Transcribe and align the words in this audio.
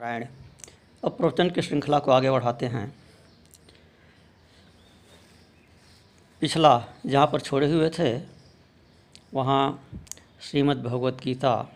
नारायण, 0.00 0.24
अब 1.04 1.16
प्रवचन 1.16 1.50
की 1.50 1.62
श्रृंखला 1.62 1.98
को 1.98 2.10
आगे 2.10 2.30
बढ़ाते 2.30 2.66
हैं। 2.66 2.94
पिछला, 6.40 6.84
जहाँ 7.06 7.26
पर 7.26 7.40
छोड़े 7.40 7.72
हुए 7.72 7.90
थे, 7.90 8.16
वहाँ 9.34 9.88
श्रीमद् 10.40 10.82
भगवत 10.82 11.20
गीता 11.24 11.72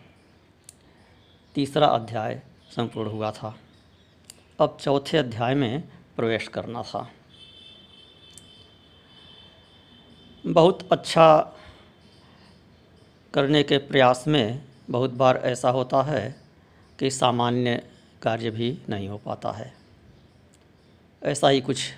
तीसरा 1.55 1.87
अध्याय 1.87 2.41
संपूर्ण 2.75 3.09
हुआ 3.09 3.31
था। 3.31 3.55
अब 4.59 4.77
चौथे 4.81 5.17
अध्याय 5.17 5.55
में 5.55 5.83
प्रवेश 6.15 6.47
करना 6.47 6.81
था। 6.81 7.09
बहुत 10.47 10.91
अच्छा 10.91 11.57
करने 13.33 13.63
के 13.63 13.77
प्रयास 13.77 14.27
में 14.27 14.65
बहुत 14.89 15.11
बार 15.13 15.37
ऐसा 15.37 15.69
होता 15.69 16.01
है 16.03 16.41
कि 16.99 17.11
सामान्य 17.11 17.91
कार्य 18.25 18.51
भी 18.51 18.77
नहीं 18.89 19.09
हो 19.09 19.17
पाता 19.17 19.51
है। 19.51 19.73
ऐसा 21.23 21.49
ही 21.49 21.61
कुछ 21.61 21.93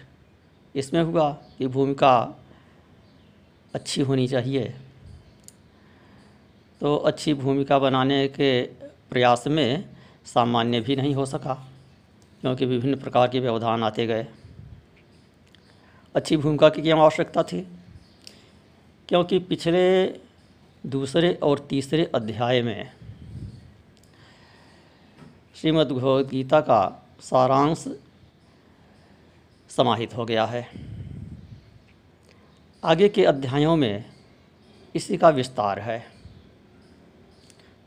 इसमें 0.76 1.04
हुआ 1.04 1.32
कि 1.58 1.68
भूमिका 1.68 2.40
अच्छी 3.76 4.02
होनी 4.02 4.28
चाहिए। 4.28 4.74
तो 6.82 6.96
अच्छी 6.96 7.34
भूमिका 7.34 7.80
बनाने 7.80 8.28
के 8.28 8.62
प्रयास 9.10 9.48
में 9.48 9.90
सामान्य 10.26 10.82
भी 10.82 10.96
नहीं 10.96 11.16
हो 11.16 11.26
सका, 11.26 11.54
क्योंकि 12.42 12.66
विभिन्न 12.66 13.00
प्रकार 13.00 13.28
के 13.28 13.40
व्यवधान 13.40 13.84
आते 13.84 14.08
गए। 14.08 14.28
अच्छी 16.16 16.38
भूमिका 16.38 16.70
की 16.70 16.82
क्या 16.82 16.96
आवश्यकता 16.96 17.44
थी? 17.44 17.68
क्योंकि 19.10 19.40
पिछले 19.40 20.06
दूसरे 20.86 21.34
और 21.34 21.60
तीसरे 21.60 22.12
अध्याय 22.16 22.62
में 22.62 22.97
श्रीमद् 25.62 25.92
भगवद 25.92 26.28
गीता 26.28 26.62
का 26.62 27.08
सारांश 27.22 27.86
समाहित 29.70 30.16
हो 30.16 30.26
गया 30.26 30.46
है। 30.46 30.72
आगे 32.84 33.10
के 33.10 33.26
अध्यायों 33.26 33.76
में 33.76 34.06
इसी 34.96 35.18
का 35.18 35.30
विस्तार 35.30 35.80
है। 35.80 36.06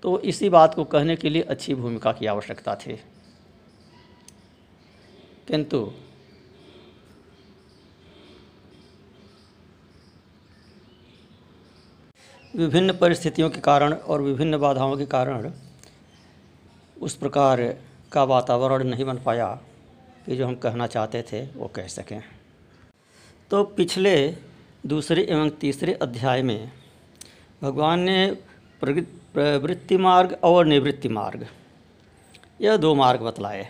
तो 0.03 0.21
इसी 0.21 0.49
बात 0.49 0.75
को 0.75 0.85
कहने 0.85 1.17
के 1.17 1.31
लिए 1.31 1.43
अच्छी 1.43 1.75
भूमिका 1.75 2.13
की 2.13 2.27
आवश्यकता 2.27 2.75
थी। 2.75 2.93
किंतु 5.49 5.93
विभिन्न 12.57 12.99
परिस्थितियों 12.99 13.51
के 13.51 13.61
कारण 13.61 13.95
और 13.95 14.23
विभिन्न 14.23 14.59
बाधाओं 14.59 14.97
के 14.97 15.07
कारण 15.07 15.53
उस 17.01 17.15
प्रकार 17.15 17.61
का 18.13 18.25
वातावरण 18.25 18.85
नहीं 18.85 19.05
बन 19.05 19.19
पाया 19.19 19.47
कि 20.27 20.37
जो 20.37 20.47
हम 20.47 20.55
कहना 20.55 20.87
चाहते 20.87 21.23
थे, 21.23 21.43
वो 21.47 21.69
कह 21.69 21.87
सकें। 21.87 22.23
तो 23.51 23.63
पिछले 23.65 24.37
दूसरे 24.87 25.23
एवं 25.23 25.51
तीसरे 25.51 25.93
अध्याय 25.93 26.43
में 26.43 26.73
भगवान 27.63 28.01
ने 28.01 28.37
प्रवृत्ति 28.83 29.97
मार्ग 29.97 30.39
और 30.45 30.67
निवृत्ति 30.67 31.09
मार्ग, 31.09 31.47
यह 32.61 32.77
दो 32.77 32.95
मार्ग 32.95 33.21
बतलाए। 33.21 33.69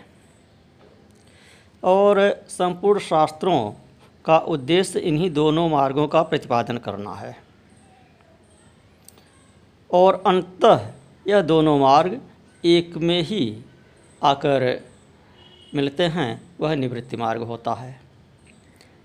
और 1.83 2.19
संपूर्ण 2.49 2.99
शास्त्रों 2.99 3.71
का 4.25 4.37
उद्देश्य 4.37 4.99
इन्हीं 4.99 5.29
दोनों 5.31 5.69
मार्गों 5.69 6.07
का 6.07 6.21
प्रतिपादन 6.23 6.77
करना 6.77 7.13
है। 7.13 7.35
और 9.93 10.23
अंततः 10.27 10.87
यह 11.27 11.41
दोनों 11.41 11.77
मार्ग 11.79 12.21
एक 12.65 12.97
में 12.97 13.21
ही 13.21 13.61
आकर 14.23 14.81
मिलते 15.75 16.03
हैं, 16.03 16.41
वह 16.59 16.75
निवृत्ति 16.75 17.17
मार्ग 17.17 17.41
होता 17.41 17.73
है। 17.73 18.01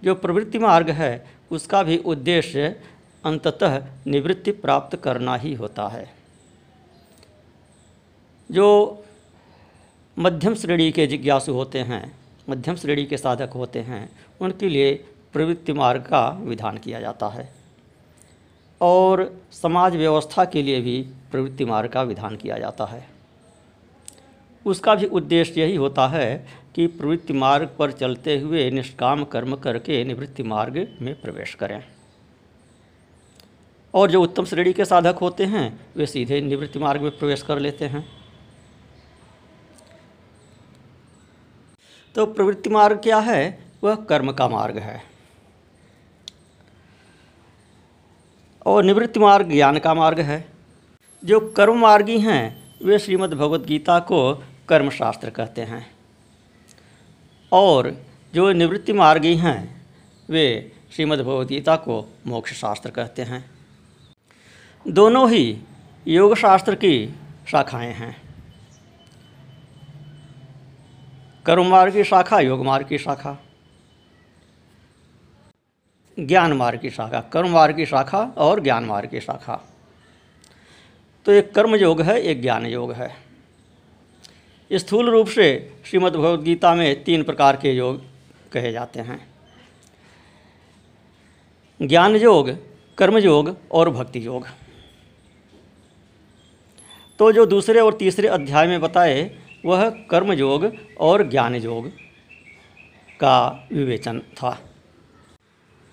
जो 0.05 0.15
प्रवृत्ति 0.15 0.59
मार्ग 0.59 0.91
है, 0.91 1.27
उसका 1.51 1.83
भी 1.83 1.99
उद्देश्य 1.99 2.83
अंततः 3.25 3.87
निवृत्ति 4.07 4.51
प्राप्त 4.51 4.97
करना 4.97 5.37
ही 5.37 5.55
होता 5.55 5.89
है। 5.89 6.15
जो 8.51 9.05
मध्यम 10.19 10.55
श्रेणी 10.55 10.93
के 10.93 11.07
जिज्ञासु 11.07 11.53
होते 11.53 11.79
हैं, 11.79 12.17
मध्यम 12.49 12.77
श्रेणी 12.77 13.07
के 13.07 13.17
साधक 13.17 13.51
होते 13.51 13.81
हैं, 13.81 14.11
उनके 14.41 14.69
लिए 14.69 14.95
प्रवृत्ति 15.33 15.73
मार्ग 15.73 16.03
का 16.03 16.29
विधान 16.29 16.79
किया 16.79 17.01
जाता 17.01 17.29
है। 17.29 17.55
और 18.81 19.41
समाज 19.53 19.97
व्यवस्था 19.97 20.45
के 20.45 20.63
लिए 20.63 20.81
भी 20.81 21.03
प्रवृत्ति 21.03 21.65
मार्ग 21.65 21.91
का 21.91 22.03
विधान 22.03 22.37
किया 22.37 22.59
जाता 22.59 22.85
है। 22.85 23.16
उसका 24.67 24.95
भी 24.95 25.07
उद्देश्य 25.07 25.61
यही 25.61 25.77
होता 25.77 26.09
है 26.09 26.47
कि 26.75 26.87
प्रवृत्ति 26.87 27.33
मार्ग 27.33 27.71
पर 27.79 27.93
चलते 27.93 28.39
हुए 28.39 28.71
निष्काम 28.71 29.25
कर्म 29.25 29.57
करके 29.57 30.05
निवृत्ति 30.05 30.43
मार्ग 30.43 30.97
में 31.01 31.21
प्रवेश 31.21 31.55
करें। 31.55 31.85
और 33.95 34.11
जो 34.11 34.23
उत्तम 34.23 34.45
श्रेणी 34.45 34.73
के 34.73 34.85
साधक 34.85 35.19
होते 35.21 35.45
हैं, 35.45 35.81
वे 35.97 36.07
सीधे 36.07 36.41
निवृत्ति 36.41 36.79
मार्ग 36.79 37.01
में 37.01 37.19
प्रवेश 37.19 37.43
कर 37.43 37.59
लेते 37.59 37.85
हैं। 37.85 38.09
तो 42.15 42.27
प्रवृत्ति 42.27 42.71
मार्ग 42.71 42.97
क्या 42.97 43.19
है? 43.19 43.59
वह 43.85 43.95
कर्म 43.95 44.33
का 44.33 44.49
मार्ग 44.49 44.79
है। 44.79 45.03
और 48.67 48.85
निवृत्ति 48.85 49.21
मार्ग 49.21 49.49
ज्ञान 49.51 49.79
का 49.79 49.95
मार्ग 49.95 50.21
है। 50.21 50.49
जो 51.25 51.41
कर्म 51.41 51.81
मार्गी 51.81 52.19
हैं, 52.19 52.75
वे 52.85 52.99
श्रीमद् 52.99 53.35
भगवद 53.35 53.67
गीता 53.67 53.99
को 53.99 54.45
कर्म 54.69 54.91
शास्त्र 54.91 55.31
कहते 55.31 55.63
हैं। 55.63 55.91
और 57.53 58.07
जो 58.35 58.53
निवृत्ति 58.53 58.93
मार्गी 58.93 59.37
हैं, 59.37 59.87
वे 60.29 60.73
श्रीमद् 60.93 61.21
भगवद 61.21 61.47
गीता 61.47 61.77
को 61.77 62.15
मोक्ष 62.27 62.53
शास्त्र 62.53 62.91
कहते 62.91 63.23
हैं। 63.23 63.51
दोनों 64.89 65.31
ही 65.31 65.59
योग 66.09 66.37
शास्त्र 66.37 66.75
की 66.75 67.15
शाखाएँ 67.51 67.95
हैं। 67.95 68.23
कर्म 71.47 71.67
मार्ग 71.67 71.93
की 71.93 72.05
शाखा 72.05 72.41
योग 72.41 72.65
मार्ग 72.65 72.87
की 72.87 72.99
शाखा। 72.99 73.39
ज्ञान 76.19 76.53
मार्ग 76.53 76.81
की 76.81 76.91
शाखा 76.91 77.21
कर्म 77.21 77.49
मार्ग 77.49 77.77
की 77.77 77.87
शाखा 77.87 78.19
और 78.19 78.61
ज्ञान 78.61 78.85
मार्ग 78.85 79.11
की 79.11 79.21
शाखा। 79.21 79.69
तो 81.25 81.33
एक 81.33 81.55
कर्म 81.55 81.77
योग 81.77 82.03
है, 82.03 82.21
एक 82.21 82.43
ज्ञान 82.43 82.67
योग 82.67 82.93
है। 82.93 83.26
स्थूल 84.73 85.11
रूप 85.11 85.29
से 85.29 85.77
श्रीमद् 85.87 86.17
भगवद 86.17 86.43
गीता 86.43 86.75
में 86.75 87.05
तीन 87.05 87.23
प्रकार 87.23 87.57
के 87.57 87.73
योग 87.73 88.03
कहे 88.53 88.73
जाते 88.73 89.01
हैं। 89.01 89.29
ज्ञान 91.83 92.17
योग 92.17 92.51
कर्म 92.99 93.19
योग 93.19 93.57
और 93.73 93.91
भक्ति 93.91 94.27
योग 94.27 94.47
तो 97.19 97.33
जो 97.33 97.47
दूसरे 97.47 97.81
और 97.81 97.95
तीसरे 97.95 98.29
अध्याय 98.29 98.67
में 98.67 98.81
बताए, 98.81 99.39
वह 99.65 99.91
कर्म 99.91 100.33
योग 100.33 100.73
और 101.01 101.31
ज्ञान 101.31 101.55
योग 101.55 101.89
का 103.21 103.69
विवेचन 103.73 104.21
था। 104.21 104.61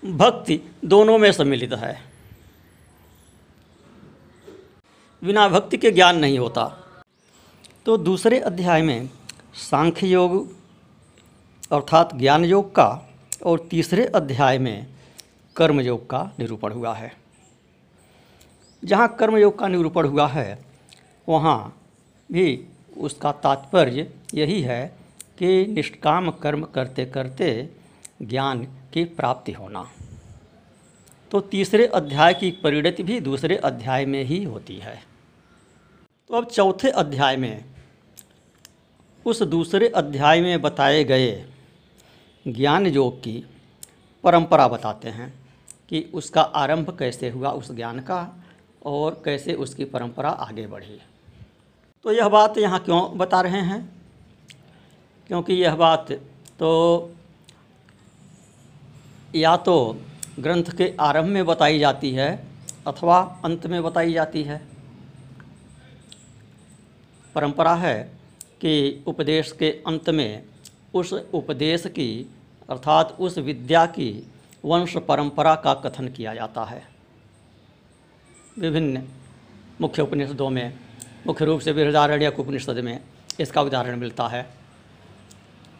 भक्ति 0.04 0.60
दोनों 0.84 1.18
में 1.18 1.32
सम्मिलित 1.32 1.72
है। 1.72 2.02
बिना 5.24 5.48
भक्ति 5.48 5.76
के 5.76 5.90
ज्ञान 5.90 6.18
नहीं 6.18 6.38
होता। 6.38 6.83
तो 7.86 7.96
दूसरे 7.96 8.38
अध्याय 8.40 8.82
में 8.82 9.10
सांख्य 9.54 10.06
योग 10.06 10.52
अर्थात 11.72 12.14
ज्ञान 12.16 12.44
योग 12.44 12.74
का 12.74 12.86
और 13.46 13.66
तीसरे 13.70 14.04
अध्याय 14.06 14.58
में 14.58 14.86
कर्म 15.56 15.80
योग 15.80 16.10
का 16.10 16.22
निरूपण 16.38 16.72
हुआ 16.72 16.94
है। 16.94 17.12
जहाँ 18.84 19.16
कर्म 19.20 19.36
योग 19.36 19.58
का 19.58 19.68
निरूपण 19.68 20.06
हुआ 20.06 20.26
है, 20.26 20.58
वहाँ 21.28 21.82
भी 22.32 22.66
उसका 22.96 23.32
तात्पर्य 23.32 24.10
यही 24.34 24.60
है 24.62 24.86
कि 25.38 25.66
निष्काम 25.66 26.30
कर्म 26.30 26.64
करते 26.64 27.06
करते 27.06 27.68
ज्ञान 28.22 28.64
की 28.94 29.04
प्राप्ति 29.04 29.52
होना। 29.52 29.90
तो 31.30 31.40
तीसरे 31.40 31.86
अध्याय 31.86 32.34
की 32.34 32.50
परिणति 32.50 33.02
भी 33.02 33.20
दूसरे 33.20 33.56
अध्याय 33.56 34.06
में 34.06 34.22
ही 34.24 34.44
होती 34.44 34.76
है। 34.76 35.02
तो 36.28 36.34
अब 36.34 36.44
चौथे 36.44 36.90
अध्याय 36.90 37.36
में 37.36 37.73
उस 39.26 39.42
दूसरे 39.42 39.88
अध्याय 39.88 40.40
में 40.40 40.62
बताए 40.62 41.04
गए 41.04 41.44
ज्ञान 42.48 42.86
योग 42.86 43.18
की 43.20 43.44
परंपरा 44.24 44.68
बताते 44.68 45.08
हैं 45.08 45.32
कि 45.88 46.10
उसका 46.14 46.42
आरंभ 46.42 46.98
कैसे 46.98 47.30
हुआ 47.30 47.50
उस 47.50 47.70
ज्ञान 47.72 48.00
का 48.00 48.44
और 48.84 49.22
कैसे 49.24 49.54
उसकी 49.54 49.84
परंपरा 49.84 50.30
आगे 50.30 50.66
बढ़ी। 50.66 51.00
तो 52.04 52.12
यह 52.12 52.28
बात 52.28 52.58
यहाँ 52.58 52.80
क्यों 52.80 53.18
बता 53.18 53.40
रहे 53.40 53.60
हैं? 53.60 53.92
क्योंकि 55.26 55.54
यह 55.54 55.76
बात 55.76 56.12
तो 56.58 57.12
या 59.34 59.56
तो 59.56 59.96
ग्रंथ 60.40 60.64
के 60.64 60.96
आरंभ 61.00 61.24
में 61.24 61.46
बताई 61.46 61.78
जाती 61.78 62.10
है 62.10 62.46
अथवा 62.86 63.40
अंत 63.44 63.66
में 63.66 63.82
बताई 63.82 64.12
जाती 64.12 64.42
है। 64.42 64.60
परंपरा 67.34 67.74
है 67.74 68.23
कि 68.60 69.04
उपदेश 69.06 69.52
के 69.52 69.70
अंत 69.86 70.10
में 70.10 70.42
उस 70.94 71.12
उपदेश 71.12 71.86
की, 71.86 72.30
अर्थात 72.70 73.16
उस 73.20 73.38
विद्या 73.38 73.86
की 73.86 74.26
वंश 74.64 74.96
परंपरा 74.96 75.54
का 75.54 75.74
कथन 75.74 76.08
किया 76.08 76.34
जाता 76.34 76.64
है। 76.64 76.82
विभिन्न 78.58 79.02
मुख्य 79.80 80.02
उपनिषदों 80.02 80.50
में, 80.50 80.78
मुख्य 81.26 81.44
रूप 81.44 81.60
से 81.60 81.72
बृहदारण्यक 81.72 82.40
उपनिषद 82.40 82.78
में 82.78 83.00
इसका 83.40 83.62
उदाहरण 83.62 83.96
मिलता 83.96 84.28
है 84.28 84.42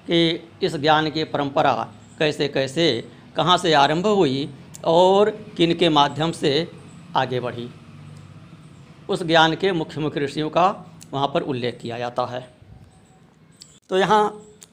कि 0.07 0.49
इस 0.63 0.77
ज्ञान 0.77 1.11
की 1.11 1.25
परंपरा 1.25 1.93
कैसे 2.19 2.49
कैसे, 2.49 3.11
कहाँ 3.37 3.59
से 3.59 3.73
आरंभ 3.73 4.07
हुई 4.07 4.51
और 4.85 5.31
किन 5.31 5.75
के 5.75 5.89
माध्यम 5.89 6.33
से 6.33 6.71
आगे 7.17 7.41
बढ़ी। 7.41 7.71
उस 9.09 9.23
ज्ञान 9.23 9.55
के 9.55 9.73
मुख्य 9.73 10.01
मुख्य 10.01 10.21
ऋषियों 10.21 10.51
का 10.51 10.97
वहाँ 11.13 11.31
पर 11.35 11.43
उल्लेख 11.43 11.79
किया 11.79 11.99
जाता 11.99 12.25
है। 12.27 12.54
तो 13.95 13.99
यहाँ 13.99 14.23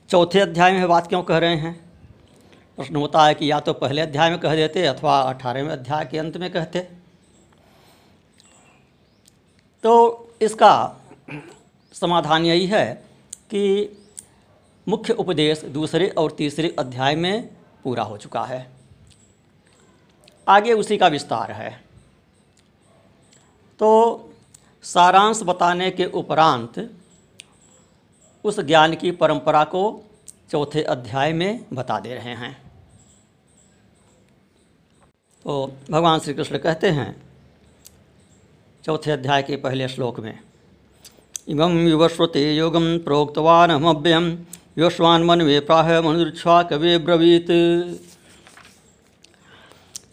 चौथे 0.10 0.40
अध्याय 0.40 0.72
में 0.72 0.88
बात 0.88 1.08
क्यों 1.08 1.22
कह 1.24 1.38
रहे 1.38 1.56
हैं? 1.56 1.74
प्रश्न 2.78 2.96
होता 2.96 3.26
है 3.26 3.34
कि 3.34 3.50
या 3.52 3.60
तो 3.60 3.74
पहले 3.74 4.02
अध्याय 4.02 4.30
में 4.30 4.40
कह 4.40 4.56
देते 4.56 4.86
अथवा 4.86 5.20
अठारहवें 5.22 5.70
अध्याय 5.70 6.06
के 6.06 6.18
अंत 6.18 6.38
में 6.38 6.50
कहते। 6.52 6.80
तो 9.84 9.92
इसका 10.42 10.72
समाधान 11.94 12.46
यही 12.46 12.66
है 12.66 12.94
कि 13.50 13.62
मुख्य 14.88 15.14
उपदेश 15.14 15.64
दूसरे 15.66 16.08
और 16.10 16.32
तीसरे 16.32 16.76
अध्याय 16.80 17.16
में 17.16 17.50
पूरा 17.84 18.04
हो 18.04 18.18
चुका 18.18 18.44
है। 18.44 18.66
आगे 20.48 20.74
उसी 20.74 20.98
का 20.98 21.08
विस्तार 21.08 21.52
है। 21.52 21.70
तो 23.80 23.92
सारांश 24.84 25.44
बताने 25.44 25.92
के 25.92 26.06
उपरांत 26.06 26.80
उस 28.46 28.60
ज्ञान 28.60 28.96
की 28.96 29.12
परंपरा 29.12 29.64
को 29.64 29.82
चौथे 30.52 30.82
अध्याय 30.84 31.34
में 31.34 31.66
बता 31.74 32.00
दे 32.00 32.14
रहे 32.16 32.34
हैं। 32.36 32.54
तो 35.46 35.72
भगवान 35.92 36.20
श्री 36.20 36.34
कृष्ण 36.34 36.58
कहते 36.58 36.90
हैं, 36.90 37.16
चौथे 38.84 39.12
अध्याय 39.12 39.44
के 39.44 39.56
पहले 39.56 39.88
श्लोक 39.88 40.20
में, 40.20 40.40
इमं 41.48 41.76
विवस्वते 41.86 42.54
योगम 42.56 42.98
प्रोक्तवान 42.98 43.72
हमव्यम 43.72 44.38
योश्वान 44.78 45.24
मनवे 45.24 45.60
प्राह 45.60 45.90
मनुच्छा 46.02 46.62
कवे 46.64 46.98
ब्रवीत। 46.98 47.50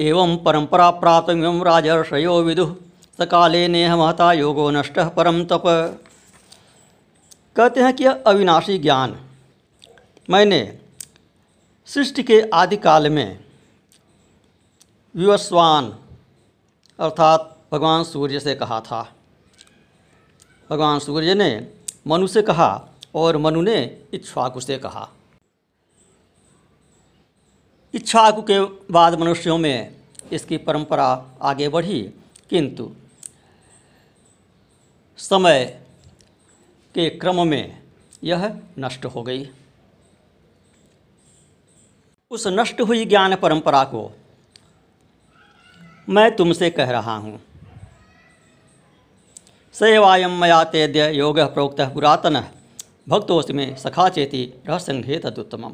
एवं 0.01 0.37
परंपरा 0.37 0.91
प्राप्त 0.91 1.31
राजर्षयो 1.67 2.41
विदुः, 2.43 2.75
सकाले 3.19 3.67
नेह 3.69 3.97
महता 3.97 4.33
योगो 4.33 4.71
नष्ट 4.71 4.99
परम 5.17 5.45
तप। 5.45 5.65
कहते 7.56 7.83
हैं 7.83 7.93
कि 7.97 8.05
यह 8.05 8.23
अविनाशी 8.27 8.79
ज्ञान। 8.79 9.19
मैंने 10.29 10.79
सृष्टि 11.89 12.23
के 12.23 12.41
आदिकाल 12.55 13.09
में 13.11 13.39
विवस्वान, 15.15 15.87
अर्थात 16.99 17.56
भगवान 17.73 18.05
सूर्य 18.05 18.41
से 18.41 18.55
कहा 18.55 18.81
था। 18.81 19.03
भगवान 20.71 20.99
सूर्य 20.99 21.35
ने 21.35 21.50
मनु 22.06 22.27
से 22.27 22.43
कहा 22.43 22.71
और 23.15 23.37
मनु 23.37 23.62
ने 23.62 23.81
इच्छाकु 24.12 24.61
से 24.61 24.79
कहा। 24.79 25.09
इच्छाकु 27.95 28.43
के 28.43 28.61
बाद 28.93 29.19
मनुष्यों 29.21 29.59
में 29.59 29.97
इसकी 30.33 30.56
परंपरा 30.59 31.06
आगे 31.43 31.69
बढ़ी, 31.69 32.00
किंतु 32.50 32.91
समय 35.19 35.88
के 36.99 37.09
क्रम 37.11 37.47
में 37.47 37.83
यह 38.25 38.45
नष्ट 38.79 39.05
हो 39.05 39.23
गई। 39.23 39.47
उस 42.31 42.47
नष्ट 42.47 42.81
हुई 42.81 43.05
ज्ञान 43.05 43.35
परंपरा 43.37 43.85
को 43.85 44.00
मैं 46.09 46.37
तुमसे 46.37 46.71
कह 46.71 46.91
रहा 46.91 47.17
हूँ। 47.17 47.39
सेवायम 49.75 50.41
मया 50.41 50.62
तेद्य 50.65 51.09
योग 51.12 51.41
प्रोक्त 51.55 51.81
पुरातन 51.95 52.43
भक्तोस्त 53.09 53.50
में 53.50 53.77
सखा 53.77 54.09
चेती 54.09 54.45
रहसंघे 54.69 55.19
तदुत्तम 55.19 55.73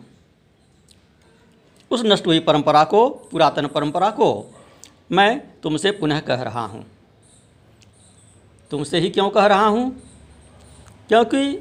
उस 1.90 2.02
नष्ट 2.04 2.26
हुई 2.26 2.40
परंपरा 2.40 2.84
को, 2.84 3.08
पुरातन 3.08 3.66
परंपरा 3.66 4.10
को 4.10 4.52
मैं 5.12 5.60
तुमसे 5.60 5.90
पुनः 5.90 6.20
कह 6.20 6.42
रहा 6.42 6.66
हूँ। 6.66 6.86
तुमसे 8.70 8.98
ही 8.98 9.10
क्यों 9.10 9.30
कह 9.30 9.46
रहा 9.46 9.66
हूँ? 9.66 10.13
क्योंकि 11.08 11.52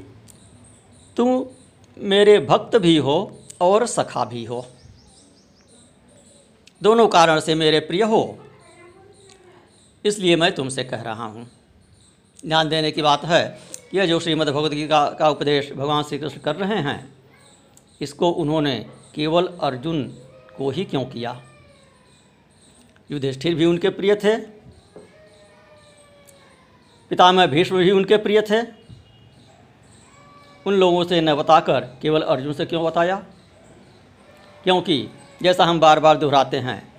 तुम 1.16 1.44
मेरे 1.96 2.38
भक्त 2.40 2.76
भी 2.76 2.96
हो 2.96 3.16
और 3.60 3.86
सखा 3.86 4.24
भी 4.24 4.44
हो। 4.44 4.64
दोनों 6.80 7.06
कारण 7.08 7.40
से 7.40 7.54
मेरे 7.54 7.80
प्रिय 7.80 8.02
हो। 8.02 8.38
इसलिए 10.04 10.36
मैं 10.36 10.50
तुमसे 10.54 10.84
कह 10.84 11.02
रहा 11.02 11.24
हूँ। 11.24 11.46
ध्यान 12.44 12.68
देने 12.68 12.90
की 12.90 13.02
बात 13.02 13.24
है 13.24 13.58
यह 13.94 14.06
जो 14.06 14.18
श्रीमद् 14.20 14.48
भगवद 14.48 14.72
गीता 14.72 15.06
का 15.10 15.28
उपदेश 15.28 15.72
भगवान 15.72 16.02
श्री 16.02 16.18
कृष्ण 16.18 16.40
कर 16.40 16.56
रहे 16.56 16.78
हैं, 16.80 17.14
इसको 18.00 18.30
उन्होंने 18.30 18.78
केवल 19.14 19.46
अर्जुन 19.60 20.02
को 20.56 20.70
ही 20.70 20.84
क्यों 20.84 21.04
किया? 21.04 21.40
युधिष्ठिर 23.10 23.54
भी 23.54 23.64
उनके 23.64 23.88
प्रिय 23.90 24.14
थे। 24.14 24.36
पितामह 27.10 27.46
भीष्म 27.46 27.78
भी 27.78 27.90
उनके 27.90 28.16
प्रिय 28.16 28.40
थे। 28.42 28.60
उन 30.66 30.74
लोगों 30.74 31.04
से 31.04 31.20
न 31.20 31.34
बताकर 31.34 31.80
केवल 31.80 32.22
अर्जुन 32.22 32.52
से 32.52 32.66
क्यों 32.66 32.84
बताया? 32.84 33.16
क्योंकि 34.64 35.08
जैसा 35.42 35.64
हम 35.64 35.80
बार 35.80 36.00
बार 36.00 36.16
दोहराते 36.16 36.56
हैं 36.56 36.92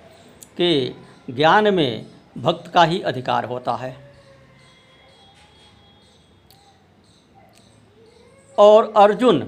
कि 0.56 0.96
ज्ञान 1.30 1.74
में 1.74 2.06
भक्त 2.38 2.72
का 2.72 2.84
ही 2.84 3.00
अधिकार 3.00 3.44
होता 3.44 3.74
है। 3.74 4.12
और 8.58 8.94
अर्जुन 8.96 9.40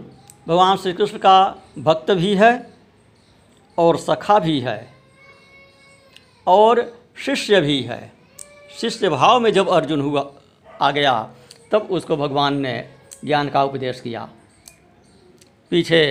भगवान 0.49 0.77
श्री 0.77 0.93
कृष्ण 0.93 1.19
का 1.19 1.57
भक्त 1.79 2.11
भी 2.11 2.35
है 2.35 2.75
और 3.79 3.97
सखा 3.97 4.39
भी 4.39 4.61
है 4.61 4.93
और 6.47 6.99
शिष्य 7.17 7.61
भी 7.61 7.83
है। 7.83 8.13
शिष्य 8.81 9.09
भाव 9.09 9.41
में 9.41 9.53
जब 9.53 9.69
अर्जुन 9.69 10.01
हुआ, 10.01 10.33
आ 10.81 10.91
गया, 10.91 11.31
तब 11.73 11.89
उसको 11.91 12.17
भगवान 12.17 12.57
ने 12.61 12.98
ज्ञान 13.23 13.49
का 13.49 13.63
उपदेश 13.65 14.01
किया। 14.01 14.29
पीछे 15.73 16.03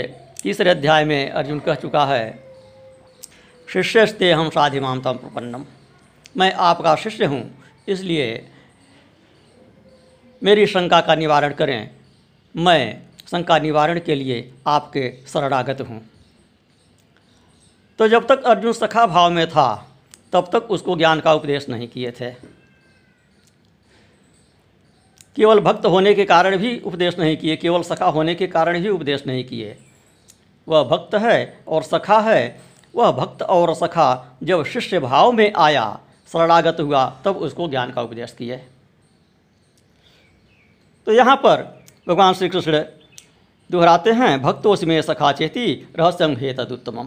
तीसरे 0.44 0.70
अध्याय 0.70 1.06
में 1.06 1.30
अर्जुन 1.30 1.60
कह 1.60 1.76
चुका 1.76 2.06
है 2.06 2.30
शिष्य 3.68 3.84
शिष्यस्ते 3.84 4.32
हम 4.32 4.50
साधिमाम 4.50 5.02
तम 5.02 5.14
प्रपन्नम। 5.14 5.66
मैं 6.38 6.52
आपका 6.54 6.96
शिष्य 6.96 7.26
हूँ, 7.26 7.44
इसलिए 7.88 8.50
मेरी 10.42 10.66
शंका 10.68 11.00
का 11.02 11.16
निवारण 11.16 11.54
करें। 11.54 11.90
मैं 12.56 13.02
शंका 13.32 13.58
निवारण 13.60 14.00
के 14.00 14.16
लिए 14.16 14.54
आपके 14.68 15.12
शरणागत 15.28 15.82
हूँ। 15.82 16.02
तो 18.00 18.08
जब 18.08 18.28
तक 18.28 18.44
अर्जुन 18.44 18.74
सखा 18.74 19.06
भाव 19.08 19.32
में 19.32 19.48
था, 19.50 19.98
तब 20.34 20.50
तक 20.54 20.72
उसको 20.72 20.96
ज्ञान 20.96 21.20
का 21.20 21.34
उपदेश 21.34 21.70
नहीं 21.70 21.88
किए 21.88 22.12
थे। 22.12 22.32
केवल 25.38 25.60
भक्त 25.60 25.86
होने 25.86 26.14
के 26.14 26.26
कारण 26.26 26.56
भी 26.58 26.78
उपदेश 26.82 27.18
नहीं 27.20 27.36
किए, 27.38 27.56
केवल 27.56 27.82
सखा 27.84 28.06
होने 28.08 28.34
के 28.36 28.48
कारण 28.48 28.80
भी 28.82 28.90
उपदेश 28.90 29.24
नहीं 29.28 29.44
किए। 29.46 29.76
वह 30.68 30.84
भक्त 30.86 31.14
है 31.16 31.64
और 31.68 31.84
सखा 31.84 32.20
है, 32.22 32.60
वह 32.96 33.12
भक्त 33.14 33.42
और 33.44 33.74
सखा 33.76 34.38
जब 34.44 34.64
शिष्य 34.66 35.00
भाव 35.00 35.32
में 35.32 35.52
आया, 35.56 36.00
शरणागत 36.30 36.78
हुआ, 36.80 37.06
तब 37.26 37.38
उसको 37.38 37.68
ज्ञान 37.70 37.92
का 37.92 38.02
उपदेश 38.02 38.32
किए। 38.32 38.60
तो 41.08 41.12
यहाँ 41.12 41.36
पर 41.36 41.62
भगवान 42.08 42.34
श्री 42.34 42.50
कृष्ण 42.50 42.84
दोहराते 43.70 44.12
हैं, 44.12 44.42
भक्तों 44.42 44.76
में 44.86 45.02
सखा 45.02 45.32
चेती 45.34 45.74
रहस्यम 46.00 46.36
हे 46.36 46.54
तदुत्तम 46.54 47.04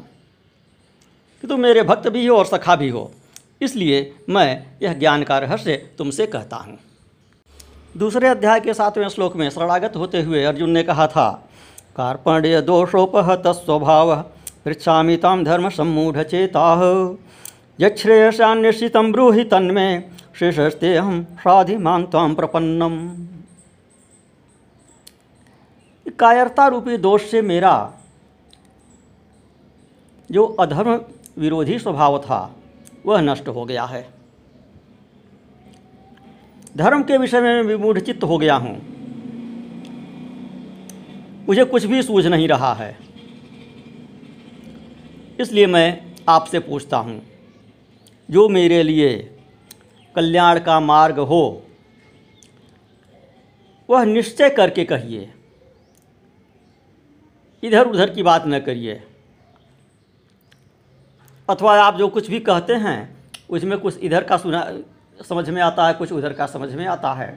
कि 1.42 1.48
तुम 1.48 1.60
मेरे 1.60 1.82
भक्त 1.82 2.08
भी 2.08 2.26
हो 2.26 2.36
और 2.36 2.46
सखा 2.46 2.76
भी 2.76 2.88
हो, 2.88 3.10
इसलिए 3.62 4.12
मैं 4.28 4.76
यह 4.82 4.94
ज्ञान 4.94 5.22
का 5.22 5.38
रहस्य 5.38 5.76
तुमसे 5.98 6.26
कहता 6.26 6.56
हूँ। 6.56 6.78
दूसरे 7.94 8.28
अध्याय 8.28 8.60
के 8.60 8.74
सातवें 8.74 9.08
श्लोक 9.08 9.34
में 9.36 9.48
शरणागत 9.50 9.96
होते 9.96 10.20
हुए 10.22 10.42
अर्जुन 10.44 10.70
ने 10.70 10.82
कहा 10.82 11.06
था, 11.06 11.30
कार्पण्य 11.96 12.60
दोषोपहत 12.62 13.46
स्वभाव 13.46 14.14
पृछामी 14.64 15.16
ताम 15.16 15.42
धर्म 15.44 15.68
सम्मूढ़ 15.68 16.22
चेता 16.22 16.66
यश्रेयसान्यषित 17.78 18.96
ब्रूहि 18.96 19.44
तन्मे 19.44 19.88
शेषस्ते 20.38 20.96
हम 20.96 21.22
साधिमान 21.38 22.04
ताम 22.06 22.34
प्रपन्नम। 22.34 22.96
कायरता 26.18 26.66
रूपी 26.68 26.96
दोष 26.98 27.30
से 27.30 27.42
मेरा 27.42 27.74
जो 30.30 30.46
अधर्म 30.60 31.00
विरोधी 31.38 31.78
स्वभाव 31.78 32.18
था, 32.18 32.40
वह 33.06 33.20
नष्ट 33.20 33.48
हो 33.48 33.64
गया 33.64 33.84
है। 33.84 34.08
धर्म 36.76 37.02
के 37.02 37.16
विषय 37.18 37.40
में 37.40 37.62
विमूढ़ 37.62 37.98
चित्त 37.98 38.24
हो 38.24 38.38
गया 38.38 38.54
हूँ। 38.54 38.74
मुझे 41.48 41.64
कुछ 41.64 41.84
भी 41.84 42.02
सूझ 42.02 42.26
नहीं 42.26 42.48
रहा 42.48 42.72
है। 42.74 42.96
इसलिए 45.40 45.66
मैं 45.66 46.14
आपसे 46.28 46.58
पूछता 46.58 46.96
हूँ, 46.96 47.20
जो 48.28 48.48
मेरे 48.48 48.82
लिए 48.82 49.18
कल्याण 50.14 50.58
का 50.58 50.78
मार्ग 50.80 51.18
हो, 51.18 51.62
वह 53.88 54.04
निश्चय 54.04 54.50
करके 54.50 54.84
कहिए। 54.84 55.32
इधर 57.62 57.86
उधर 57.86 58.10
की 58.10 58.22
बात 58.22 58.44
न 58.46 58.58
करिए। 58.58 59.02
अथवा 61.48 61.82
आप 61.82 61.96
जो 61.96 62.08
कुछ 62.08 62.30
भी 62.30 62.40
कहते 62.40 62.74
हैं, 62.74 62.98
उसमें 63.50 63.78
कुछ 63.78 63.98
इधर 63.98 64.24
का 64.24 64.36
सुना 64.36 64.60
समझ 65.20 65.48
में 65.50 65.60
आता 65.62 65.86
है 65.86 65.94
कुछ 65.94 66.12
उधर 66.12 66.32
का 66.32 66.46
समझ 66.46 66.72
में 66.74 66.86
आता 66.86 67.12
है। 67.14 67.30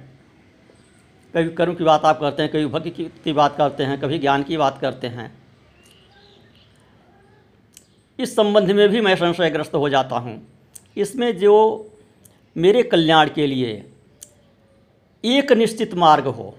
कभी 1.33 1.49
कर्म 1.49 1.73
की 1.75 1.83
बात 1.83 2.05
आप 2.05 2.19
करते 2.19 2.43
हैं 2.43 2.51
कभी 2.51 2.65
भक्ति 2.65 2.89
की, 2.89 3.03
की 3.23 3.33
बात 3.33 3.55
करते 3.57 3.83
हैं 3.83 3.99
कभी 3.99 4.19
ज्ञान 4.19 4.43
की 4.43 4.57
बात 4.57 4.77
करते 4.81 5.07
हैं। 5.07 5.31
इस 8.19 8.35
संबंध 8.35 8.71
में 8.71 8.87
भी 8.89 9.01
मैं 9.01 9.15
संशयग्रस्त 9.15 9.73
हो 9.75 9.89
जाता 9.89 10.15
हूँ। 10.15 10.41
इसमें 10.97 11.37
जो 11.37 11.55
मेरे 12.55 12.83
कल्याण 12.83 13.29
के 13.29 13.47
लिए 13.47 13.71
एक 15.23 15.51
निश्चित 15.51 15.93
मार्ग 15.93 16.27
हो 16.27 16.53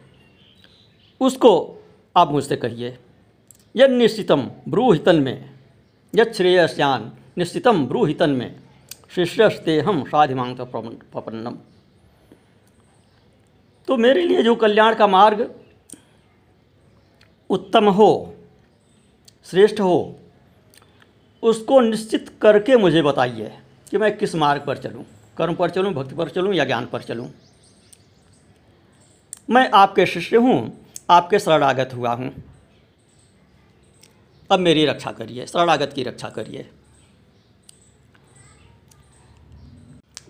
उसको 1.21 1.53
आप 2.17 2.31
मुझसे 2.31 2.57
कहिए। 2.57 2.97
यद 3.77 3.91
निश्चितम 3.91 4.51
ब्रूहितन 4.69 5.17
में 5.17 5.51
यद 6.15 6.33
श्रेयस्यान 6.33 7.11
निश्चितम 7.39 7.87
ब्रूहितन 7.87 8.31
में। 8.31 8.64
शिष्यस्ते 9.15 9.79
हम 9.81 10.03
साधिमांग 10.05 10.57
प्रपन्नम। 10.57 11.57
तो 13.89 13.97
मेरे 13.97 14.23
लिए 14.23 14.43
जो 14.43 14.55
कल्याण 14.55 14.95
का 14.95 15.07
मार्ग 15.07 15.41
उत्तम 17.51 17.89
हो, 17.89 18.35
श्रेष्ठ 19.47 19.81
हो, 19.81 20.19
उसको 21.43 21.81
निश्चित 21.81 22.29
करके 22.43 22.77
मुझे 22.77 23.03
बताइए 23.03 23.53
कि 23.91 23.99
मैं 23.99 24.17
किस 24.19 24.35
मार्ग 24.35 24.65
पर 24.67 24.79
चलूँ। 24.79 25.05
कर्म 25.39 25.55
पर 25.55 25.71
चलूँ, 25.71 25.93
भक्ति 25.93 26.15
पर 26.15 26.29
चलूँ 26.29 26.55
या 26.55 26.65
ज्ञान 26.65 26.87
पर 26.87 27.03
चलूँ। 27.03 27.29
मैं 29.51 29.69
आपके 29.71 30.07
शिष्य 30.07 30.37
हूँ, 30.37 30.87
आपके 31.11 31.39
शरणागत 31.39 31.91
हुआ 31.95 32.13
हूँ। 32.15 32.33
अब 34.51 34.59
मेरी 34.59 34.87
रक्षा 34.87 35.13
करिए, 35.13 35.47
शरणागत 35.47 35.93
की 35.93 36.03
रक्षा 36.03 36.29
करिए। 36.29 36.69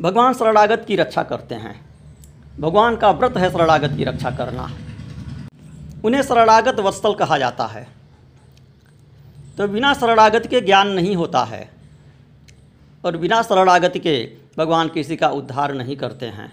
भगवान 0.00 0.34
शरणागत 0.34 0.84
की 0.88 0.96
रक्षा 0.96 1.22
करते 1.22 1.54
हैं। 1.54 1.84
भगवान 2.60 2.96
का 2.96 3.10
व्रत 3.10 3.36
है 3.36 3.50
शरणागत 3.50 3.96
की 3.96 4.04
रक्षा 4.04 4.30
करना। 4.30 4.70
उन्हें 6.04 6.22
शरणागत 6.22 6.80
वत्सल 6.80 7.14
कहा 7.14 7.38
जाता 7.38 7.66
है। 7.66 7.88
तो 9.58 9.68
बिना 9.68 9.94
शरणागत 9.94 10.46
के 10.46 10.60
ज्ञान 10.60 10.88
नहीं 10.88 11.16
होता 11.16 11.44
है 11.44 11.70
और 13.04 13.16
बिना 13.16 13.42
शरणागत 13.42 13.92
के 13.96 14.36
भगवान 14.58 14.88
किसी 14.88 15.16
का 15.16 15.28
उद्धार 15.28 15.74
नहीं 15.74 15.96
करते 15.96 16.26
हैं। 16.26 16.52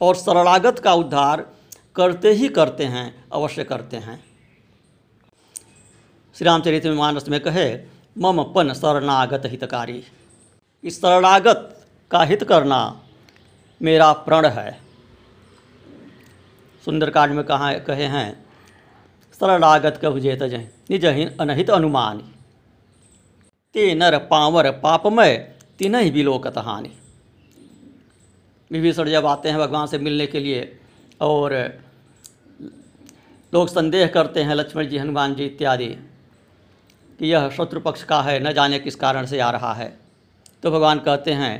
और 0.00 0.14
शरणागत 0.14 0.78
का 0.78 0.92
उद्धार 0.92 1.46
करते 1.96 2.32
ही 2.32 2.48
करते 2.48 2.84
हैं, 2.84 3.24
अवश्य 3.32 3.64
करते 3.64 3.96
हैं। 3.96 4.24
श्री 6.34 6.44
रामचरित 6.44 6.86
मानस 6.86 7.28
में 7.28 7.40
कहे, 7.40 7.78
मम 8.18 8.42
पन 8.42 8.72
शरणागत 8.72 9.42
हितकारी। 9.46 10.04
इस 10.84 10.96
शरणागत 11.00 11.86
का 12.10 12.22
हित 12.22 12.42
करना 12.44 12.78
मेरा 13.80 14.12
प्रण 14.12 14.46
है। 14.46 14.70
सुंदरकांड 16.84 17.32
में 17.32 17.44
कहा, 17.44 17.72
कहे 17.72 18.04
हैं 18.04 18.32
शरणागत 19.40 20.00
कब 20.02 20.18
जेत 20.18 20.42
जय, 20.42 20.68
निज 20.90 21.04
अनहित 21.40 21.70
अनुमान। 21.70 22.18
ते 23.74 23.94
नर 23.94 24.18
पावर 24.26 24.70
पापमय 24.80 25.36
तीन 25.78 25.94
ही 25.94 26.22
लोकत 26.22 26.58
हानि। 26.58 26.90
विभीषण 28.70 29.10
जब 29.10 29.26
आते 29.26 29.48
हैं 29.48 29.58
भगवान 29.58 29.86
से 29.86 29.98
मिलने 29.98 30.26
के 30.26 30.40
लिए 30.40 30.78
और 31.20 31.54
लोग 33.52 33.68
संदेह 33.68 34.06
करते 34.06 34.42
हैं 34.42 34.54
लक्ष्मण 34.54 34.86
जी, 34.88 34.98
हनुमान 34.98 35.34
जी 35.34 35.44
इत्यादि 35.46 35.88
कि 37.18 37.26
यह 37.26 37.50
शत्रु 37.50 37.80
पक्ष 37.80 38.02
का 38.02 38.22
है, 38.22 38.38
न 38.40 38.52
जाने 38.52 38.78
किस 38.78 38.96
कारण 38.96 39.26
से 39.26 39.40
आ 39.40 39.50
रहा 39.50 39.72
है। 39.74 40.01
तो 40.62 40.70
भगवान 40.70 40.98
कहते 40.98 41.32
हैं 41.32 41.54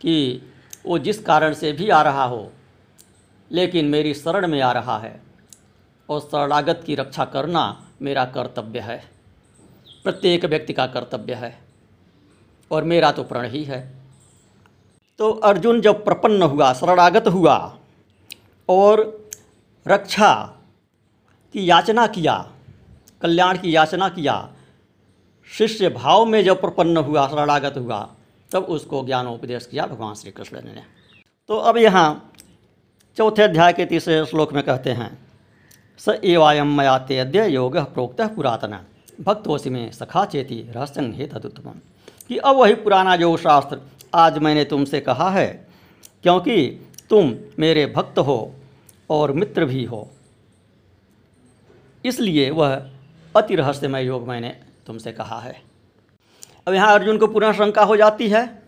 कि 0.00 0.42
वो 0.86 0.98
जिस 0.98 1.22
कारण 1.22 1.54
से 1.54 1.72
भी 1.72 1.88
आ 1.88 2.00
रहा 2.02 2.24
हो, 2.24 2.50
लेकिन 3.50 3.86
मेरी 3.86 4.14
शरण 4.14 4.46
में 4.46 4.60
आ 4.60 4.72
रहा 4.72 4.98
है 4.98 5.20
और 6.08 6.20
शरणागत 6.20 6.82
की 6.86 6.94
रक्षा 6.94 7.24
करना 7.24 7.64
मेरा 8.02 8.24
कर्तव्य 8.26 8.80
है। 8.80 9.02
प्रत्येक 10.04 10.44
व्यक्ति 10.44 10.72
का 10.72 10.86
कर्तव्य 10.86 11.34
है 11.34 11.58
और 12.70 12.84
मेरा 12.84 13.10
तो 13.12 13.24
प्रण 13.24 13.48
ही 13.50 13.64
है। 13.64 13.80
तो 15.18 15.30
अर्जुन 15.30 15.80
जब 15.80 16.04
प्रपन्न 16.04 16.42
हुआ, 16.42 16.72
शरणागत 16.72 17.26
हुआ 17.28 17.56
और 18.68 19.28
रक्षा 19.86 20.32
की 21.54 21.68
याचना 21.70 22.06
किया, 22.06 22.34
कल्याण 23.22 23.58
की 23.58 23.74
याचना 23.76 24.08
किया 24.08 24.34
शिष्य 25.50 25.88
भाव 25.90 26.24
में 26.24 26.42
जब 26.44 26.60
प्रपन्न 26.60 26.96
हुआ, 26.98 27.26
शरणागत 27.28 27.76
हुआ, 27.76 27.98
तब 28.50 28.64
उसको 28.66 29.04
ज्ञानोपदेश 29.06 29.66
किया 29.66 29.86
भगवान 29.86 30.14
श्री 30.14 30.30
कृष्ण 30.30 30.60
ने। 30.64 30.82
तो 31.48 31.56
अब 31.56 31.76
यहाँ 31.76 32.32
चौथे 33.16 33.42
अध्याय 33.42 33.72
के 33.72 33.84
तीसरे 33.86 34.24
श्लोक 34.26 34.52
में 34.52 34.62
कहते 34.62 34.90
हैं, 34.92 35.10
स 36.00 36.08
एवायम 36.24 36.76
मया 36.76 36.96
ते 37.00 37.18
अद्य 37.18 37.46
योग 37.48 37.76
प्रोक्त 37.94 38.20
पुरातन। 38.36 38.78
भक्तोसी 39.20 39.70
में 39.70 39.90
सखा 39.92 40.24
चेती 40.26 40.62
तदुत्तम 40.72 41.70
कि 42.28 42.36
अब 42.38 42.56
वही 42.56 42.74
पुराना 42.76 43.14
योग 43.16 43.38
शास्त्र 43.38 43.80
आज 44.14 44.38
मैंने 44.38 44.64
तुमसे 44.64 45.00
कहा 45.00 45.30
है, 45.30 45.46
क्योंकि 46.24 46.66
तुम 47.10 47.34
मेरे 47.58 47.86
भक्त 47.86 48.18
हो 48.20 48.54
और 49.10 49.32
मित्र 49.32 49.64
भी 49.64 49.84
हो। 49.84 50.08
इसलिए 52.04 52.50
वह 52.50 52.74
अति 53.34 53.54
रहस्यमय 53.56 54.04
योग 54.04 54.28
मैंने 54.28 54.56
तुमसे 54.90 55.12
कहा 55.12 55.38
है। 55.40 55.62
अब 56.68 56.74
यहाँ 56.74 56.94
अर्जुन 56.94 57.18
को 57.18 57.26
पुनः 57.26 57.52
शंका 57.52 57.82
हो 57.84 57.96
जाती 57.96 58.28
है 58.28 58.62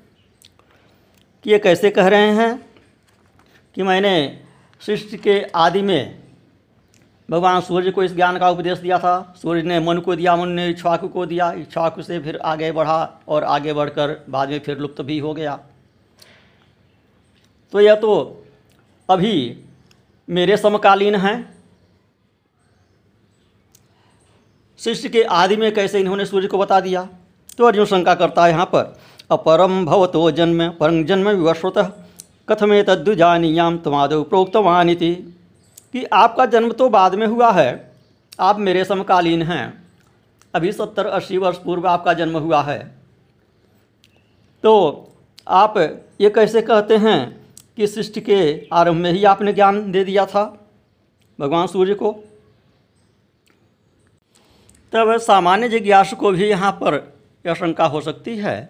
कि 1.44 1.50
ये 1.50 1.58
कैसे 1.58 1.90
कह 1.90 2.08
रहे 2.08 2.30
हैं 2.30 2.66
कि 3.74 3.82
मैंने 3.82 4.42
सृष्टि 4.82 5.16
के 5.16 5.40
आदि 5.54 5.82
में 5.82 6.22
भगवान 7.30 7.60
सूर्य 7.60 7.90
को 7.90 8.02
इस 8.02 8.14
ज्ञान 8.14 8.38
का 8.38 8.50
उपदेश 8.50 8.78
दिया 8.78 8.98
था। 8.98 9.34
सूर्य 9.42 9.62
ने 9.62 9.80
मन 9.80 9.98
को 9.98 10.16
दिया 10.16 10.36
मन 10.36 10.48
ने 10.48 10.68
इच्छाकु 10.68 11.08
को 11.08 11.26
दिया। 11.26 11.52
इच्छाकु 11.52 12.02
से 12.02 12.18
फिर 12.20 12.36
आगे 12.36 12.72
बढ़ा 12.72 13.20
और 13.28 13.44
आगे 13.44 13.72
बढ़कर 13.72 14.24
बाद 14.30 14.48
में 14.48 14.58
फिर 14.58 14.78
लुप्त 14.78 15.02
भी 15.02 15.18
हो 15.18 15.34
गया। 15.34 15.58
तो 17.72 17.80
यह 17.80 17.94
तो 17.94 18.44
अभी 19.08 19.64
मेरे 20.28 20.56
समकालीन 20.56 21.14
हैं। 21.14 21.51
सृष्टि 24.84 25.08
के 25.08 25.22
आदि 25.22 25.56
में 25.56 25.72
कैसे 25.74 26.00
इन्होंने 26.00 26.26
सूर्य 26.26 26.48
को 26.48 26.58
बता 26.58 26.80
दिया? 26.80 27.08
तो 27.58 27.64
अर्जुन 27.64 27.84
शंका 27.84 28.14
करता 28.14 28.44
है 28.44 28.50
यहाँ 28.50 28.66
पर 28.66 28.98
अपरम 29.30 29.84
भवतो 29.86 30.30
जन्म 30.30 30.68
परम 30.70 31.04
जन्म 31.04 31.28
विवश्वत 31.28 32.06
कथमे 32.48 32.82
तद्दुजानीयाम 32.82 33.78
तमादो 33.78 34.22
प्रोक्तवानिति। 34.22 35.14
कि 35.92 36.04
आपका 36.04 36.46
जन्म 36.46 36.72
तो 36.72 36.88
बाद 36.88 37.14
में 37.14 37.26
हुआ 37.26 37.50
है, 37.52 37.92
आप 38.40 38.58
मेरे 38.58 38.84
समकालीन 38.84 39.42
हैं। 39.42 39.82
अभी 40.54 40.72
सत्तर 40.72 41.06
अस्सी 41.06 41.38
वर्ष 41.38 41.56
पूर्व 41.56 41.86
आपका 41.88 42.12
जन्म 42.12 42.38
हुआ 42.38 42.62
है। 42.62 42.78
तो 44.64 44.72
आप 45.48 45.78
ये 46.20 46.30
कैसे 46.30 46.62
कहते 46.62 46.96
हैं 46.96 47.46
कि 47.76 47.86
सृष्टि 47.86 48.20
के 48.20 48.68
आरंभ 48.72 48.96
में 48.96 49.12
ही 49.12 49.24
आपने 49.24 49.52
ज्ञान 49.52 49.90
दे 49.92 50.04
दिया 50.04 50.26
था? 50.26 50.44
भगवान 51.40 51.66
सूर्य 51.66 51.94
को 51.94 52.14
तब 54.92 55.16
सामान्य 55.18 55.68
जिज्ञासु 55.68 56.16
को 56.16 56.30
भी 56.30 56.48
यहाँ 56.48 56.72
पर 56.72 56.94
यह 57.46 57.54
शंका 57.54 57.84
हो 57.84 58.00
सकती 58.00 58.36
है 58.36 58.60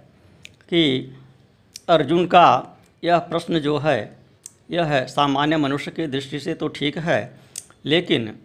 कि 0.68 1.12
अर्जुन 1.88 2.26
का 2.26 2.78
यह 3.04 3.18
प्रश्न 3.18 3.58
जो 3.58 3.78
है, 3.78 4.18
यह 4.70 4.84
है 4.84 5.06
सामान्य 5.06 5.56
मनुष्य 5.56 5.90
की 5.90 6.06
दृष्टि 6.06 6.38
से 6.38 6.54
तो 6.54 6.68
ठीक 6.68 6.98
है, 6.98 7.40
लेकिन 7.84 8.38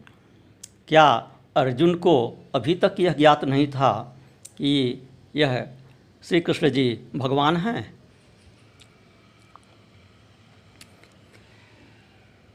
क्या 0.87 1.31
अर्जुन 1.55 1.93
को 1.95 2.15
अभी 2.55 2.75
तक 2.75 2.95
यह 2.99 3.13
ज्ञात 3.13 3.43
नहीं 3.43 3.67
था 3.67 3.91
कि 4.57 5.01
यह 5.35 5.67
श्री 6.23 6.41
कृष्ण 6.41 6.69
जी 6.69 6.99
भगवान 7.15 7.57
हैं? 7.57 7.97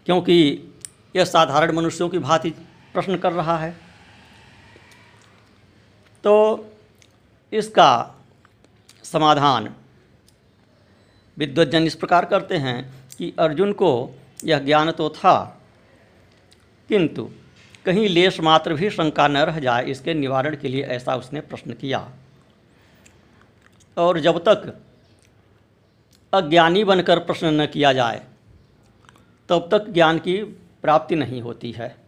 क्योंकि 0.07 0.69
यह 1.17 1.25
साधारण 1.25 1.73
मनुष्यों 1.73 2.09
की 2.09 2.19
भांति 2.19 2.51
प्रश्न 2.95 3.17
कर 3.17 3.33
रहा 3.33 3.59
है। 3.59 3.92
तो 6.25 6.35
इसका 7.53 8.15
समाधान 9.05 9.69
विद्वजन 11.37 11.87
इस 11.87 11.95
प्रकार 11.95 12.25
करते 12.25 12.57
हैं 12.57 12.83
कि 13.19 13.33
अर्जुन 13.39 13.73
को 13.73 14.11
यह 14.45 14.59
ज्ञान 14.59 14.91
तो 14.91 15.09
था, 15.11 15.63
किंतु 16.91 17.31
कहीं 17.87 18.09
लेश 18.09 18.41
मात्र 18.41 18.75
भी 18.75 18.91
शंका 18.91 19.29
न 19.29 19.37
रह 19.37 19.59
जाए, 19.61 19.85
इसके 19.85 20.15
निवारण 20.15 20.57
के 20.57 20.69
लिए 20.69 20.83
ऐसा 20.83 21.17
उसने 21.17 21.41
प्रश्न 21.41 21.73
किया। 21.73 22.09
और 23.97 24.21
जब 24.21 24.39
तक 24.39 24.75
अज्ञानी 26.33 26.85
बनकर 26.85 27.19
प्रश्न 27.19 27.61
न 27.61 27.67
किया 27.67 27.93
जाए, 27.93 28.23
तब 29.49 29.69
तक 29.73 29.89
ज्ञान 29.89 30.19
की 30.19 30.43
प्राप्ति 30.83 31.15
नहीं 31.15 31.41
होती 31.43 31.73
है। 31.73 32.02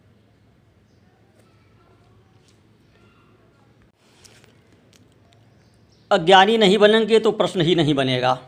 अज्ञानी 6.14 6.56
नहीं 6.59 6.78
बनेंगे 6.78 7.18
तो 7.21 7.30
प्रश्न 7.33 7.61
ही 7.61 7.75
नहीं 7.75 7.94
बनेगा। 7.94 8.38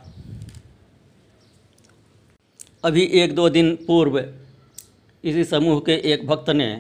अभी 2.85 3.05
एक 3.21 3.35
दो 3.35 3.49
दिन 3.49 3.75
पूर्व 3.87 4.19
इसी 5.25 5.45
समूह 5.45 5.81
के 5.81 5.95
एक 6.13 6.27
भक्त 6.27 6.51
ने 6.51 6.71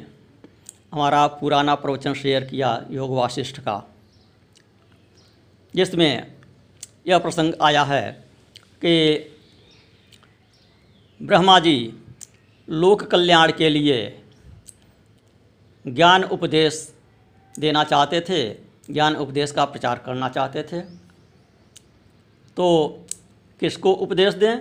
हमारा 0.93 1.26
पुराना 1.37 1.75
प्रवचन 1.75 2.14
शेयर 2.14 2.45
किया 2.45 2.71
योग 2.90 3.11
वाशिष्ठ 3.11 3.59
का, 3.61 3.83
जिसमें 5.75 6.26
यह 7.09 7.19
प्रसंग 7.19 7.55
आया 7.62 7.83
है 7.85 8.11
कि 8.83 8.93
ब्रह्मा 11.21 11.59
जी 11.59 11.78
लोक 12.69 13.02
कल्याण 13.02 13.52
के 13.52 13.69
लिए 13.69 13.99
ज्ञान 15.85 16.25
उपदेश 16.25 16.78
देना 17.55 17.83
चाहते 17.85 18.21
थे 18.21 18.65
ज्ञान 18.90 19.16
उपदेश 19.16 19.52
का 19.52 19.64
प्रचार 19.64 19.99
करना 19.99 20.28
चाहते 20.28 20.62
थे। 20.62 20.81
तो 22.57 22.97
किसको 23.61 23.93
उपदेश 23.93 24.35
दें? 24.35 24.59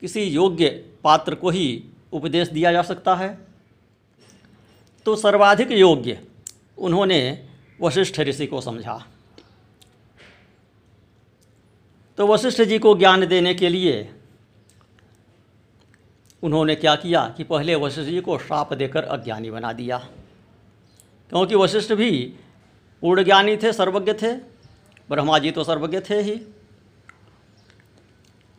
किसी 0.00 0.22
योग्य 0.22 0.94
पात्र 1.04 1.34
को 1.34 1.50
ही 1.50 1.84
उपदेश 2.12 2.48
दिया 2.48 2.72
जा 2.72 2.82
सकता 2.82 3.14
है। 3.14 3.46
तो 5.04 5.16
सर्वाधिक 5.16 5.70
योग्य, 5.70 6.24
उन्होंने 6.78 7.48
वशिष्ठ 7.80 8.20
ऋषि 8.20 8.46
को 8.46 8.60
समझा। 8.60 9.06
तो 12.18 12.26
वशिष्ठ 12.26 12.62
जी 12.62 12.78
को 12.78 12.98
ज्ञान 12.98 13.26
देने 13.26 13.54
के 13.54 13.68
लिए 13.68 14.14
उन्होंने 16.42 16.74
क्या 16.74 16.96
किया 16.96 17.34
कि 17.36 17.44
पहले 17.44 17.74
वशिष्ठ 17.74 18.10
जी 18.10 18.20
को 18.20 18.38
श्राप 18.38 18.72
देकर 18.72 19.04
अज्ञानी 19.04 19.50
बना 19.50 19.72
दिया। 19.72 19.98
क्योंकि 21.28 21.54
वशिष्ठ 21.54 21.92
भी 21.92 22.34
पूर्ण 23.02 23.22
ज्ञानी 23.24 23.56
थे, 23.56 23.72
सर्वज्ञ 23.72 24.12
थे 24.12 24.32
ब्रह्मा 25.10 25.38
जी 25.38 25.50
तो 25.50 25.64
सर्वज्ञ 25.64 26.00
थे 26.00 26.20
ही। 26.20 26.36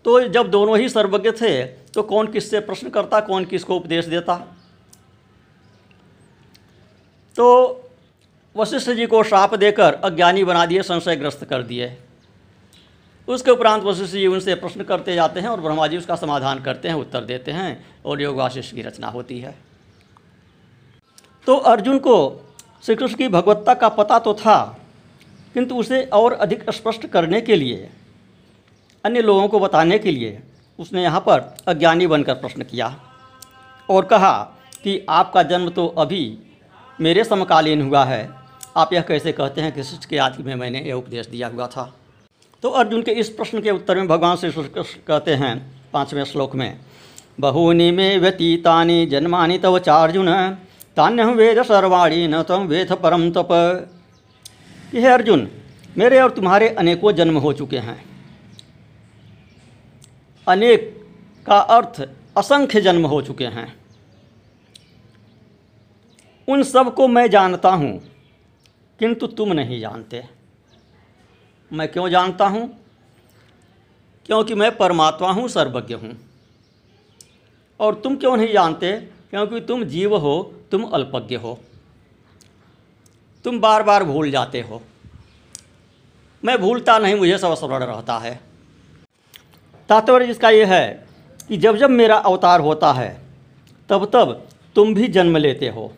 तो 0.05 0.19
जब 0.29 0.49
दोनों 0.49 0.77
ही 0.77 0.89
सर्वज्ञ 0.89 1.31
थे 1.31 1.63
तो 1.63 2.03
कौन 2.03 2.27
किससे 2.27 2.59
प्रश्न 2.59 2.89
करता, 2.89 3.19
कौन 3.19 3.45
किसको 3.45 3.75
उपदेश 3.75 4.05
देता? 4.05 4.35
तो 7.35 7.89
वशिष्ठ 8.55 8.89
जी 8.89 9.05
को 9.05 9.23
श्राप 9.23 9.53
देकर 9.55 9.93
अज्ञानी 9.95 10.43
बना 10.43 10.65
दिए, 10.65 10.81
संशयग्रस्त 10.83 11.45
कर 11.45 11.63
दिए। 11.63 11.97
उसके 13.27 13.51
उपरांत 13.51 13.83
वशिष्ठ 13.83 14.13
जी 14.13 14.25
उनसे 14.27 14.55
प्रश्न 14.55 14.83
करते 14.83 15.15
जाते 15.15 15.39
हैं 15.39 15.49
और 15.49 15.61
ब्रह्मा 15.61 15.87
जी 15.87 15.97
उसका 15.97 16.15
समाधान 16.15 16.59
करते 16.59 16.87
हैं, 16.87 16.95
उत्तर 16.95 17.23
देते 17.23 17.51
हैं 17.51 17.85
और 18.05 18.21
योग 18.21 18.35
वाशिष्ठ 18.35 18.75
की 18.75 18.81
रचना 18.81 19.07
होती 19.07 19.39
है। 19.39 19.55
तो 21.47 21.55
अर्जुन 21.57 21.99
को 21.99 22.15
श्री 22.83 22.95
कृष्ण 22.95 23.15
की 23.15 23.27
भगवत्ता 23.27 23.73
का 23.73 23.87
पता 23.89 24.17
तो 24.19 24.33
था, 24.33 24.77
किंतु 25.55 25.75
उसे 25.75 26.01
और 26.13 26.33
अधिक 26.33 26.69
स्पष्ट 26.69 27.05
करने 27.07 27.39
के 27.41 27.55
लिए, 27.55 27.89
अन्य 29.03 29.21
लोगों 29.21 29.47
को 29.47 29.59
बताने 29.59 29.99
के 29.99 30.11
लिए, 30.11 30.39
उसने 30.79 31.03
यहाँ 31.03 31.19
पर 31.19 31.55
अज्ञानी 31.67 32.07
बनकर 32.07 32.33
प्रश्न 32.33 32.63
किया 32.63 32.95
और 33.89 34.05
कहा 34.05 34.33
कि 34.83 35.05
आपका 35.09 35.43
जन्म 35.43 35.69
तो 35.69 35.85
अभी 35.87 36.37
मेरे 36.99 37.23
समकालीन 37.23 37.81
हुआ 37.81 38.03
है। 38.05 38.29
आप 38.77 38.93
यह 38.93 39.01
कैसे 39.01 39.31
कहते 39.31 39.61
हैं 39.61 39.71
कि 39.71 39.83
शिष्ट 39.83 40.05
के 40.05 40.17
आदि 40.17 40.43
में 40.43 40.53
मैंने 40.55 40.81
यह 40.81 40.93
उपदेश 40.93 41.27
दिया 41.27 41.47
हुआ 41.47 41.67
था? 41.67 41.93
तो 42.63 42.69
अर्जुन 42.71 43.01
के 43.01 43.11
इस 43.13 43.29
प्रश्न 43.29 43.61
के 43.61 43.71
उत्तर 43.71 43.97
में 43.97 44.07
भगवान 44.07 44.35
श्री 44.35 44.51
कृष्ण 44.51 44.99
कहते 45.07 45.35
हैं, 45.35 45.55
पाँचवें 45.93 46.23
श्लोक 46.25 46.55
में, 46.55 46.79
बहूनि 47.39 47.89
में 47.91 48.17
व्यतीतानि 48.19 49.05
जन्मानि 49.05 49.57
तव 49.57 49.79
चार्जुन 49.79 50.29
तान्य 50.97 51.25
वेद 51.25 51.61
सर्वाणी 51.63 52.27
न 52.27 52.43
तम 52.43 52.67
वेद 52.67 52.91
परम 52.93 53.31
तप। 53.31 53.47
कि 54.91 55.01
हे 55.01 55.07
अर्जुन, 55.07 55.47
मेरे 55.97 56.19
और 56.21 56.31
तुम्हारे 56.31 56.69
अनेकों 56.69 57.11
जन्म 57.11 57.37
हो 57.37 57.53
चुके 57.53 57.77
हैं। 57.77 58.05
अनेक 60.47 61.07
का 61.45 61.57
अर्थ 61.57 62.09
असंख्य 62.37 62.81
जन्म 62.81 63.05
हो 63.05 63.21
चुके 63.21 63.45
हैं। 63.45 63.75
उन 66.47 66.63
सबको 66.63 67.07
मैं 67.07 67.29
जानता 67.29 67.69
हूँ, 67.69 67.91
किंतु 68.99 69.27
तुम 69.27 69.53
नहीं 69.53 69.79
जानते। 69.79 70.23
मैं 71.71 71.87
क्यों 71.87 72.09
जानता 72.09 72.47
हूँ? 72.47 72.67
क्योंकि 74.25 74.55
मैं 74.55 74.75
परमात्मा 74.77 75.31
हूँ, 75.31 75.47
सर्वज्ञ 75.47 75.93
हूँ। 75.93 76.17
और 77.79 77.95
तुम 77.95 78.15
क्यों 78.15 78.37
नहीं 78.37 78.53
जानते? 78.53 78.91
क्योंकि 79.29 79.59
तुम 79.61 79.83
जीव 79.83 80.15
हो 80.15 80.53
तुम 80.73 80.83
अल्पज्ञ 80.83 81.35
हो। 81.35 81.59
तुम 83.43 83.59
बार 83.59 83.83
बार 83.83 84.03
भूल 84.03 84.31
जाते 84.31 84.61
हो। 84.61 84.81
मैं 86.45 86.57
भूलता 86.57 86.99
नहीं, 86.99 87.15
मुझे 87.15 87.37
सब 87.37 87.53
स्मरण 87.53 87.83
रहता 87.83 88.17
है। 88.17 88.39
तात्पर्य 89.89 90.25
इसका 90.25 90.49
यह 90.49 90.73
है 90.73 91.07
कि 91.47 91.57
जब 91.57 91.77
जब 91.77 91.89
मेरा 91.89 92.15
अवतार 92.15 92.59
होता 92.59 92.93
है, 92.93 93.21
तब 93.89 94.05
तब 94.13 94.47
तुम 94.75 94.93
भी 94.93 95.07
जन्म 95.07 95.37
लेते 95.37 95.69
हो। 95.69 95.93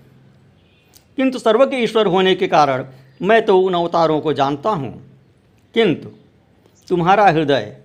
किंतु 1.16 1.40
सर्वज्ञ 1.40 1.78
ईश्वर 1.78 2.06
होने 2.06 2.36
के 2.36 2.48
कारण 2.48 2.86
मैं 3.22 3.46
तो 3.46 3.60
उन 3.60 3.74
अवतारों 3.74 4.22
को 4.22 4.34
जानता 4.34 4.70
हूँ। 4.70 5.20
किंतु 5.74 6.10
तुम्हारा 6.88 7.26
हृदय 7.26 7.78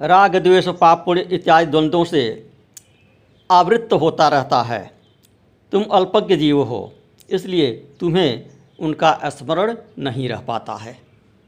राग, 0.00 0.36
द्वेष, 0.36 0.68
पाप 0.68 1.04
इत्यादि 1.08 1.70
द्वंद्वों 1.70 2.04
से 2.04 2.51
आवृत्त 3.52 3.92
होता 3.94 4.28
रहता 4.28 4.62
है। 4.62 4.90
तुम 5.72 5.82
अल्पज्ञ 5.92 6.36
जीव 6.36 6.62
हो, 6.62 6.92
इसलिए 7.30 7.70
तुम्हें 8.00 8.50
उनका 8.78 9.18
स्मरण 9.28 9.76
नहीं 9.98 10.28
रह 10.28 10.40
पाता 10.42 10.74
है। 10.74 10.96